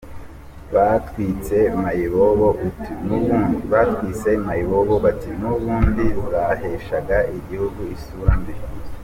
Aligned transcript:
–Batwitse 0.73 1.57
mayibobo 4.47 4.99
uti 5.09 5.31
“n’ubundi 5.39 6.05
zaheshaga 6.31 7.17
igihugu 7.37 7.79
isura 7.95 8.33
mbi” 8.41 8.53